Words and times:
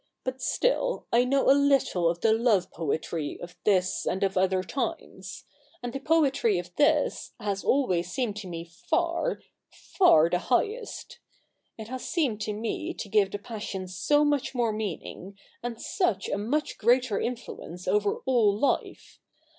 But 0.23 0.41
still 0.41 1.05
I 1.13 1.25
know 1.25 1.47
a 1.47 1.53
little 1.53 2.09
of 2.09 2.21
the 2.21 2.33
love 2.33 2.71
poetry 2.71 3.39
of 3.39 3.55
this 3.65 4.07
and 4.07 4.23
of 4.23 4.35
other 4.35 4.63
times; 4.63 5.43
and 5.83 5.93
the 5.93 5.99
poetry 5.99 6.57
of 6.57 6.75
this 6.75 7.33
has 7.39 7.63
always 7.63 8.11
seemed 8.11 8.35
to 8.37 8.47
me 8.47 8.63
far— 8.65 9.43
far 9.99 10.27
the 10.27 10.39
highest. 10.39 11.19
It 11.77 11.89
has 11.89 12.03
seemed 12.03 12.41
to 12.41 12.53
me 12.53 12.95
to 12.95 13.09
give 13.09 13.29
the 13.29 13.37
passion 13.37 13.87
so 13.87 14.25
much 14.25 14.55
more 14.55 14.73
meaning, 14.73 15.37
and 15.61 15.79
such 15.79 16.27
a 16.29 16.37
much 16.39 16.79
greater 16.79 17.19
influence 17.21 17.87
over 17.87 18.21
all 18.25 18.57
life. 18.57 19.19